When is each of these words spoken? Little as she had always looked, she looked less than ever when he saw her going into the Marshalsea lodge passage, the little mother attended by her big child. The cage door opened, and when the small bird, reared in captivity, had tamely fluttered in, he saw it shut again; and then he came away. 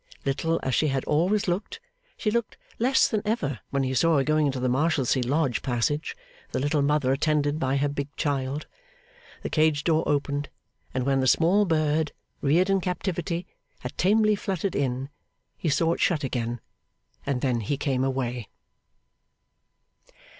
Little 0.25 0.59
as 0.63 0.73
she 0.73 0.87
had 0.87 1.05
always 1.05 1.47
looked, 1.47 1.79
she 2.17 2.31
looked 2.31 2.57
less 2.79 3.07
than 3.07 3.21
ever 3.23 3.59
when 3.69 3.83
he 3.83 3.93
saw 3.93 4.17
her 4.17 4.23
going 4.23 4.47
into 4.47 4.59
the 4.59 4.67
Marshalsea 4.67 5.21
lodge 5.21 5.61
passage, 5.61 6.17
the 6.51 6.59
little 6.59 6.81
mother 6.81 7.11
attended 7.11 7.59
by 7.59 7.77
her 7.77 7.87
big 7.87 8.07
child. 8.15 8.65
The 9.43 9.51
cage 9.51 9.83
door 9.83 10.01
opened, 10.09 10.49
and 10.91 11.05
when 11.05 11.19
the 11.19 11.27
small 11.27 11.65
bird, 11.65 12.13
reared 12.41 12.71
in 12.71 12.81
captivity, 12.81 13.45
had 13.81 13.95
tamely 13.95 14.35
fluttered 14.35 14.75
in, 14.75 15.09
he 15.55 15.69
saw 15.69 15.93
it 15.93 15.99
shut 15.99 16.23
again; 16.23 16.61
and 17.23 17.41
then 17.41 17.59
he 17.59 17.77
came 17.77 18.03
away. 18.03 18.49